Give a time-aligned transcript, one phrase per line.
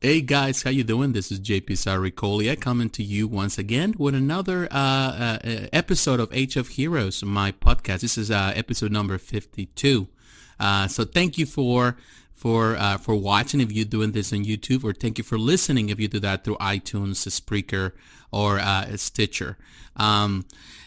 [0.00, 1.10] Hey guys, how you doing?
[1.10, 5.38] This is JP Sarricolia coming to you once again with another uh, uh,
[5.72, 8.02] episode of Age of Heroes, my podcast.
[8.02, 10.06] This is uh, episode number 52.
[10.60, 11.96] Uh, so thank you for
[12.38, 15.88] for uh, for watching if you're doing this on YouTube, or thank you for listening
[15.88, 17.92] if you do that through iTunes, Spreaker,
[18.30, 19.58] or uh, Stitcher.
[19.96, 20.46] Um,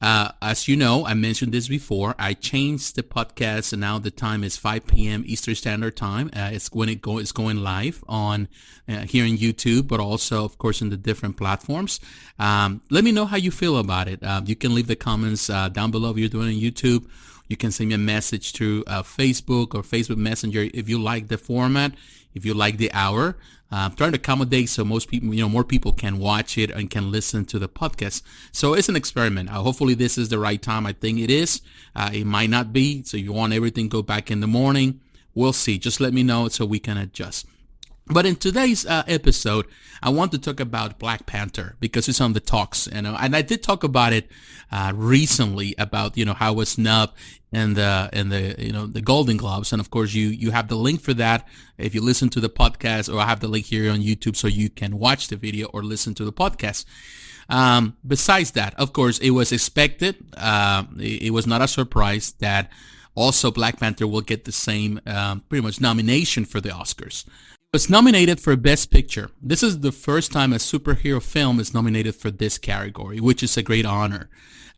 [0.00, 2.14] uh, as you know, I mentioned this before.
[2.18, 5.22] I changed the podcast, and now the time is 5 p.m.
[5.26, 6.28] Eastern Standard Time.
[6.34, 8.48] Uh, it's when it go it's going live on
[8.88, 12.00] uh, here in YouTube, but also, of course, in the different platforms.
[12.38, 14.22] Um, let me know how you feel about it.
[14.22, 17.08] Uh, you can leave the comments uh, down below if you're doing on YouTube.
[17.52, 21.28] You can send me a message through uh, Facebook or Facebook Messenger if you like
[21.28, 21.92] the format,
[22.34, 23.36] if you like the hour.
[23.70, 26.70] Uh, I'm trying to accommodate so most people, you know, more people can watch it
[26.70, 28.22] and can listen to the podcast.
[28.52, 29.50] So it's an experiment.
[29.50, 30.86] Uh, hopefully this is the right time.
[30.86, 31.60] I think it is.
[31.94, 33.02] Uh, it might not be.
[33.02, 35.00] So you want everything go back in the morning.
[35.34, 35.76] We'll see.
[35.78, 37.44] Just let me know so we can adjust.
[38.06, 39.66] But in today's uh, episode,
[40.02, 43.36] I want to talk about Black Panther because it's on the talks, you know, and
[43.36, 44.28] I did talk about it
[44.72, 47.14] uh, recently about you know how it was snubbed
[47.52, 50.66] and the and the you know the Golden Globes, and of course you you have
[50.66, 51.46] the link for that
[51.78, 54.48] if you listen to the podcast, or I have the link here on YouTube so
[54.48, 56.84] you can watch the video or listen to the podcast.
[57.48, 60.16] Um, besides that, of course, it was expected.
[60.36, 62.70] Uh, it, it, was not a surprise that
[63.14, 67.24] also Black Panther will get the same um, pretty much nomination for the Oscars
[67.72, 69.30] was nominated for Best Picture.
[69.40, 73.56] This is the first time a superhero film is nominated for this category, which is
[73.56, 74.28] a great honor,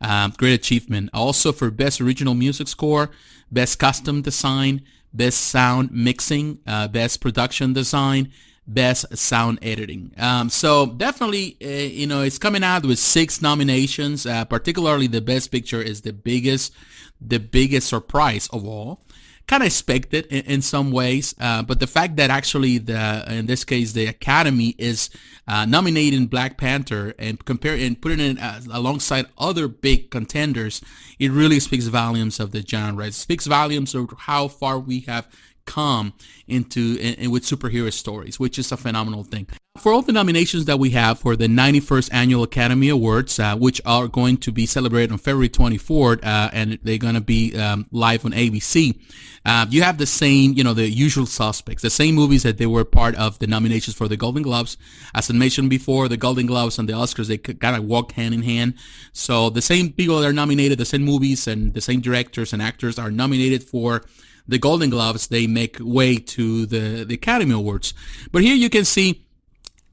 [0.01, 1.11] um, great achievement.
[1.13, 3.11] Also for Best Original Music Score,
[3.51, 8.31] Best Costume Design, Best Sound Mixing, uh, Best Production Design,
[8.65, 10.13] Best Sound Editing.
[10.17, 14.25] Um, so definitely, uh, you know, it's coming out with six nominations.
[14.25, 16.73] Uh, particularly, the Best Picture is the biggest,
[17.21, 19.01] the biggest surprise of all
[19.47, 21.35] kind of expected in, in some ways.
[21.41, 25.11] Uh, but the fact that actually the in this case the Academy is
[25.47, 30.81] uh, nominating Black Panther and compare and putting it uh, alongside other big contenders,
[31.19, 33.07] it really speaks volumes of the genre.
[33.07, 35.29] It speaks volumes of how far we have
[35.67, 36.13] come
[36.47, 39.47] into in, in, with superhero stories, which is a phenomenal thing.
[39.79, 43.81] For all the nominations that we have for the 91st Annual Academy Awards, uh, which
[43.85, 47.87] are going to be celebrated on February 24th, uh, and they're going to be um,
[47.91, 48.97] live on ABC,
[49.45, 52.67] uh, you have the same, you know, the usual suspects, the same movies that they
[52.67, 54.77] were part of the nominations for the Golden Globes.
[55.13, 58.33] As I mentioned before, the Golden Globes and the Oscars, they kind of walk hand
[58.33, 58.75] in hand.
[59.13, 62.63] So the same people that are nominated, the same movies and the same directors and
[62.63, 64.05] actors are nominated for
[64.47, 67.95] the Golden Globes, they make way to the, the Academy Awards.
[68.31, 69.25] But here you can see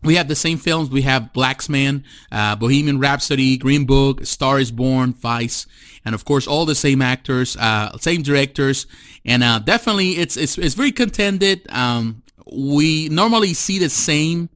[0.03, 0.89] we have the same films.
[0.89, 5.67] We have BlacKkKlansman, uh, Bohemian Rhapsody, Green Book, Star is Born, Vice,
[6.03, 8.87] and of course all the same actors, uh, same directors,
[9.25, 11.71] and uh, definitely it's, it's it's very contended.
[11.71, 14.49] Um, we normally see the same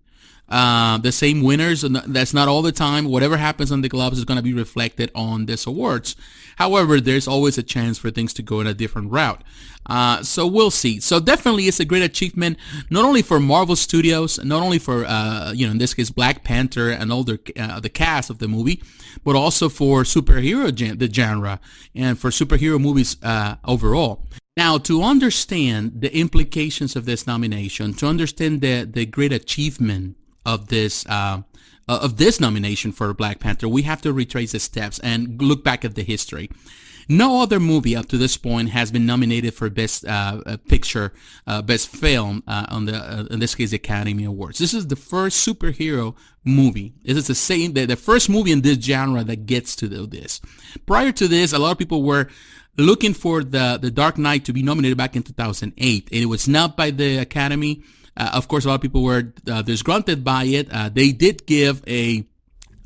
[0.50, 3.06] uh, the same winners, and that's not all the time.
[3.06, 6.16] Whatever happens on the Globes is going to be reflected on this awards.
[6.58, 9.44] However, there's always a chance for things to go in a different route.
[9.86, 11.00] Uh, so we'll see.
[11.00, 12.58] So definitely, it's a great achievement,
[12.90, 16.44] not only for Marvel Studios, not only for uh, you know in this case Black
[16.44, 18.82] Panther and all the uh, the cast of the movie,
[19.24, 21.60] but also for superhero gen- the genre
[21.94, 24.26] and for superhero movies uh, overall.
[24.58, 30.68] Now, to understand the implications of this nomination, to understand the the great achievement of
[30.68, 31.42] this uh,
[31.88, 35.86] of this nomination for Black Panther, we have to retrace the steps and look back
[35.86, 36.50] at the history.
[37.08, 41.14] No other movie up to this point has been nominated for Best uh, uh Picture,
[41.46, 44.58] uh, Best Film uh, on the, uh, in this case, the Academy Awards.
[44.58, 46.94] This is the first superhero movie.
[47.04, 50.08] This is the same, the, the first movie in this genre that gets to do
[50.08, 50.42] this.
[50.88, 52.28] Prior to this, a lot of people were
[52.78, 56.10] looking for the, the Dark Knight to be nominated back in 2008.
[56.12, 57.84] and It was not by the Academy.
[58.18, 60.72] Uh, of course, a lot of people were uh, disgruntled by it.
[60.72, 62.26] Uh, they did give a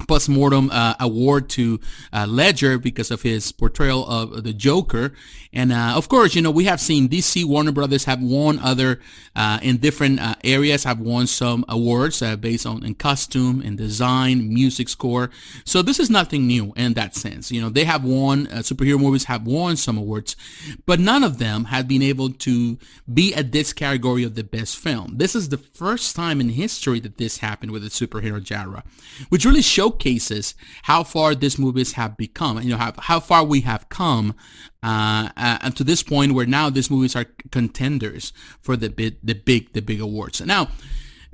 [0.08, 1.80] postmortem uh, award to
[2.14, 5.14] uh, Ledger because of his portrayal of the Joker.
[5.52, 9.00] And uh, of course, you know, we have seen DC Warner Brothers have won other
[9.36, 13.78] uh, in different uh, areas, have won some awards uh, based on in costume and
[13.78, 15.32] design, music score.
[15.66, 17.52] So this is nothing new in that sense.
[17.52, 20.36] You know, they have won superhero movies have won some awards,
[20.86, 22.78] but none of them have been able to
[23.12, 25.18] be at this category of the best film.
[25.18, 28.84] This is the first time in history that this happened with the superhero genre,
[29.30, 33.44] which really shows showcases how far these movies have become, you know, how, how far
[33.44, 34.36] we have come,
[34.84, 39.18] uh, uh, and to this point where now these movies are contenders for the big,
[39.24, 40.42] the big, the big awards.
[40.42, 40.70] Now,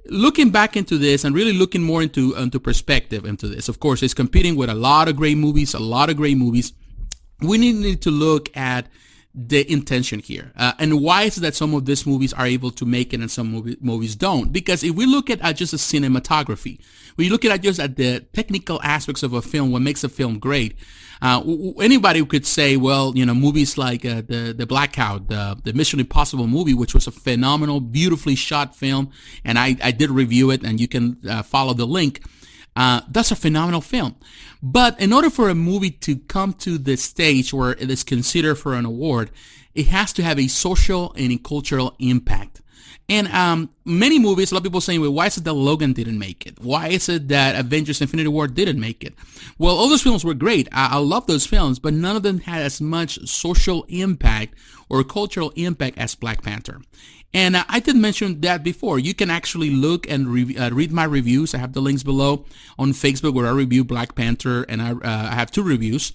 [0.08, 4.04] looking back into this and really looking more into into perspective into this, of course,
[4.04, 6.74] it's competing with a lot of great movies, a lot of great movies.
[7.42, 8.88] We need to look at
[9.36, 10.54] the intention here.
[10.56, 13.20] Uh, and why is it that some of these movies are able to make it
[13.20, 14.54] and some movie, movies don't?
[14.54, 16.80] Because if we look at uh, just the cinematography,
[17.18, 20.40] we look at just at the technical aspects of a film, what makes a film
[20.40, 20.76] great,
[21.22, 21.42] uh,
[21.82, 26.00] anybody could say, well, you know, movies like uh, the the Blackout, the the Mission
[26.00, 29.12] Impossible movie, which was a phenomenal, beautifully shot film,
[29.44, 32.22] and I I did review it, and you can uh, follow the link.
[32.76, 34.16] Uh, that's a phenomenal film.
[34.62, 38.56] But in order for a movie to come to the stage where it is considered
[38.56, 39.32] for an award,
[39.74, 42.62] it has to have a social and a cultural impact.
[43.08, 45.94] And um, many movies, a lot of people saying, well, why is it that Logan
[45.94, 46.60] didn't make it?
[46.60, 49.14] Why is it that Avengers Infinity War didn't make it?
[49.60, 50.68] Well, all those films were great.
[50.72, 54.56] I, I love those films, but none of them had as much social impact
[54.90, 56.82] or cultural impact as Black Panther.
[57.32, 58.98] And I did mention that before.
[58.98, 61.54] You can actually look and re- uh, read my reviews.
[61.54, 62.46] I have the links below
[62.80, 66.14] on Facebook where I review Black Panther, and I, uh, I have two reviews.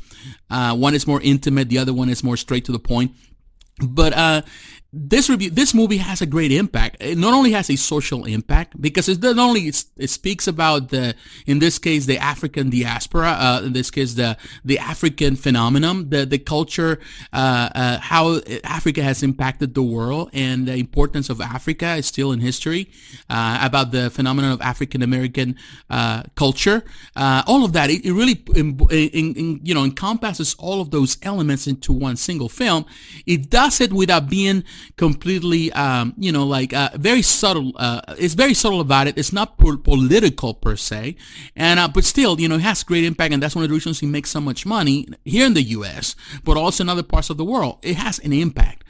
[0.48, 3.12] Uh, one is more intimate, the other one is more straight to the point.
[3.82, 4.42] But uh,
[4.92, 6.96] this review, this movie has a great impact.
[7.00, 11.14] It not only has a social impact because it not only it speaks about the,
[11.46, 16.26] in this case, the African diaspora, uh, in this case, the the African phenomenon, the
[16.26, 16.98] the culture,
[17.32, 22.32] uh, uh, how Africa has impacted the world, and the importance of Africa is still
[22.32, 22.90] in history.
[23.28, 25.54] Uh, about the phenomenon of African American
[25.88, 26.82] uh, culture,
[27.14, 30.90] uh, all of that, it, it really, in, in, in, you know, encompasses all of
[30.90, 32.84] those elements into one single film.
[33.26, 34.64] It does it without being
[34.96, 37.72] completely, um, you know, like uh, very subtle.
[37.76, 39.18] Uh, it's very subtle about it.
[39.18, 41.16] It's not po- political per se,
[41.56, 43.74] and uh, but still, you know, it has great impact, and that's one of the
[43.74, 47.30] reasons he makes so much money here in the U.S., but also in other parts
[47.30, 47.78] of the world.
[47.82, 48.84] It has an impact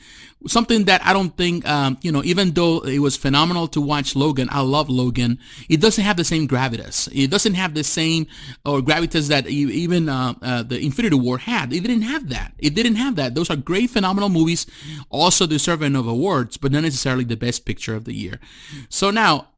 [0.46, 4.16] something that I don't think, um, you know, even though it was phenomenal to watch
[4.16, 5.38] Logan, I love Logan.
[5.68, 7.08] It doesn't have the same gravitas.
[7.12, 8.26] It doesn't have the same
[8.64, 11.72] or gravitas that even uh, uh, the Infinity War had.
[11.72, 12.52] It didn't have that.
[12.58, 13.34] It didn't have that.
[13.34, 14.66] Those are great, phenomenal movies,
[15.10, 18.40] also deserving of awards, but not necessarily the best picture of the year.
[18.88, 19.48] So now,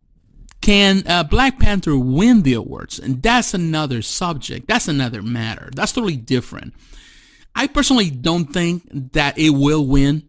[0.60, 2.98] can uh, Black Panther win the awards?
[2.98, 4.68] And that's another subject.
[4.68, 5.70] That's another matter.
[5.74, 6.74] That's totally different.
[7.54, 10.22] I personally don't think that it will win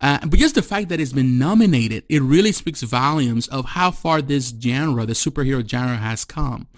[0.00, 3.90] uh, but just the fact that it's been nominated, it really speaks volumes of how
[3.90, 6.68] far this genre, the superhero genre, has come.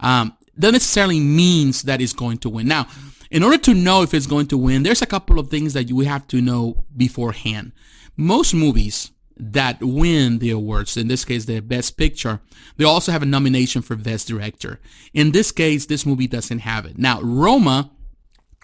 [0.00, 2.68] Um, doesn't necessarily means that it's going to win.
[2.68, 2.86] Now,
[3.30, 5.90] in order to know if it's going to win, there's a couple of things that
[5.90, 7.72] we have to know beforehand.
[8.16, 12.40] Most movies that win the awards, in this case, the Best Picture,
[12.76, 14.80] they also have a nomination for Best Director.
[15.14, 16.98] In this case, this movie doesn't have it.
[16.98, 17.90] Now, Roma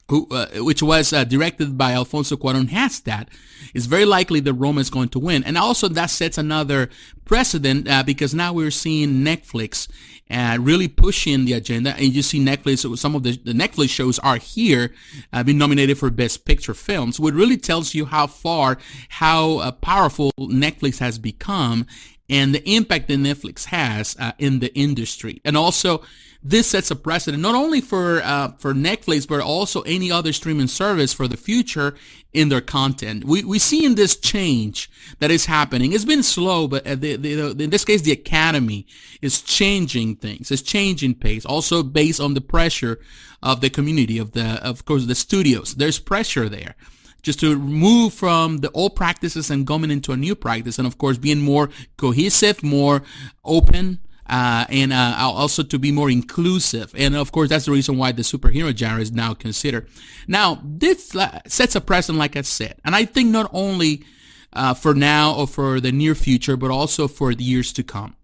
[0.09, 3.29] who, uh, which was uh, directed by Alfonso Cuarón, has that,
[3.75, 5.45] it's very likely that Roma is going to win.
[5.45, 6.89] And also that sets another
[7.25, 9.89] precedent uh, because now we're seeing Netflix
[10.31, 11.95] uh, really pushing the agenda.
[11.97, 14.95] And you see Netflix, some of the, the Netflix shows are here,
[15.33, 18.79] uh, being nominated for Best Picture films, which really tells you how far,
[19.11, 21.87] how uh, powerful Netflix has become
[22.31, 25.41] and the impact that Netflix has in the industry.
[25.47, 26.03] And also,
[26.43, 30.69] this sets a precedent not only for uh, for Netflix but also any other streaming
[30.69, 31.95] service for the future
[32.33, 33.25] in their content.
[33.25, 35.93] We we see in this change that is happening.
[35.93, 38.87] It's been slow, but uh, the, the, in this case, the Academy
[39.21, 40.51] is changing things.
[40.51, 43.01] It's changing pace, also based on the pressure
[43.43, 45.75] of the community of the of course the studios.
[45.75, 46.77] There's pressure there
[47.23, 50.99] just to move from the old practices and going into a new practice and of
[50.99, 53.03] course being more cohesive more
[53.45, 56.95] open uh, and uh, also to be more inclusive.
[56.97, 59.89] And of course, that's the reason why the superhero genre is now considered.
[60.27, 61.15] Now, this
[61.47, 64.05] sets a precedent, like I said, and I think not only
[64.53, 68.17] uh, for now or for the near future, but also for the years to come.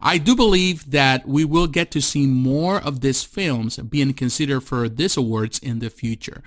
[0.00, 4.60] I do believe that we will get to see more of these films being considered
[4.60, 6.42] for these awards in the future.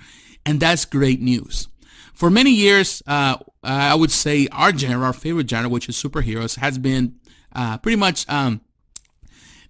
[0.46, 1.68] And that's great news.
[2.14, 6.58] For many years, uh, I would say our genre, our favorite genre, which is superheroes,
[6.58, 7.16] has been
[7.52, 8.60] uh, pretty much um,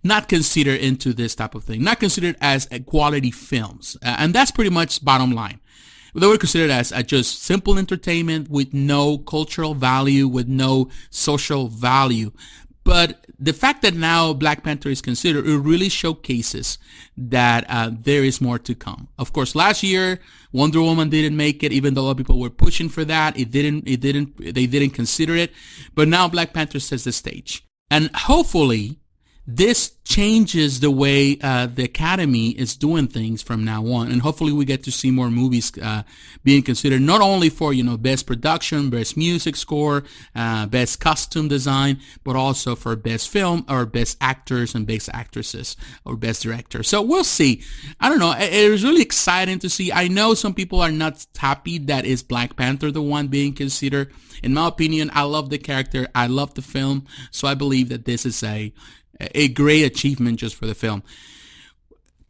[0.02, 3.96] not considered into this type of thing, not considered as quality films.
[4.02, 5.60] Uh, and that's pretty much bottom line.
[6.14, 11.68] They were considered as uh, just simple entertainment with no cultural value, with no social
[11.68, 12.32] value.
[12.82, 16.78] But the fact that now Black Panther is considered, it really showcases
[17.16, 19.08] that uh, there is more to come.
[19.18, 20.18] Of course, last year
[20.50, 23.38] Wonder Woman didn't make it, even though a lot of people were pushing for that.
[23.38, 23.86] It didn't.
[23.86, 24.36] It didn't.
[24.38, 25.52] They didn't consider it.
[25.94, 28.98] But now Black Panther sets the stage, and hopefully
[29.56, 34.52] this changes the way uh, the Academy is doing things from now on, and hopefully
[34.52, 36.02] we get to see more movies uh,
[36.42, 40.04] being considered not only for you know best production, best music score,
[40.34, 45.76] uh, best costume design, but also for best film or best actors and best actresses
[46.04, 46.82] or best director.
[46.82, 47.62] So we'll see.
[48.00, 48.32] I don't know.
[48.32, 49.92] It, it was really exciting to see.
[49.92, 54.12] I know some people are not happy that is Black Panther the one being considered.
[54.42, 56.08] In my opinion, I love the character.
[56.14, 57.06] I love the film.
[57.30, 58.72] So I believe that this is a
[59.34, 61.02] a great achievement just for the film.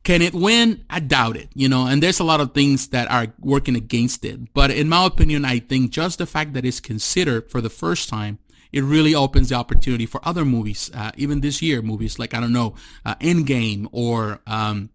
[0.02, 0.84] Can it win?
[0.88, 4.24] I doubt it, you know, and there's a lot of things that are working against
[4.24, 4.52] it.
[4.54, 8.08] But in my opinion, I think just the fact that it's considered for the first
[8.08, 8.38] time,
[8.72, 12.40] it really opens the opportunity for other movies, uh, even this year, movies like, I
[12.40, 14.90] don't know, uh, Endgame or, um,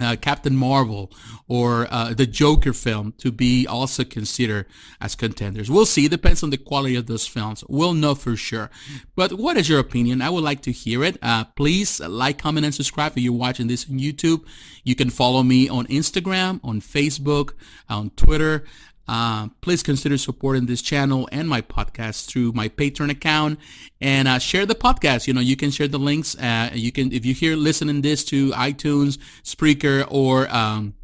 [0.00, 1.10] uh, Captain Marvel
[1.48, 4.66] or uh, the Joker film to be also considered
[5.00, 5.70] as contenders.
[5.70, 6.06] We'll see.
[6.06, 7.64] It depends on the quality of those films.
[7.68, 8.70] We'll know for sure.
[9.14, 10.22] But what is your opinion?
[10.22, 11.18] I would like to hear it.
[11.22, 14.44] Uh, please like, comment, and subscribe if you're watching this on YouTube.
[14.84, 17.52] You can follow me on Instagram, on Facebook,
[17.88, 18.64] on Twitter.
[19.10, 23.58] Uh, please consider supporting this channel and my podcast through my Patreon account
[24.00, 25.26] and uh, share the podcast.
[25.26, 26.38] You know, you can share the links.
[26.38, 30.94] Uh, you can, if you hear listening this to iTunes, Spreaker, or um,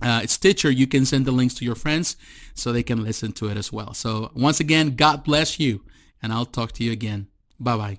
[0.00, 2.16] uh, Stitcher, you can send the links to your friends
[2.54, 3.92] so they can listen to it as well.
[3.92, 5.80] So once again, God bless you,
[6.22, 7.26] and I'll talk to you again.
[7.58, 7.98] Bye bye.